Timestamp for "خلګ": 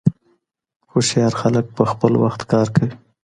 1.41-1.65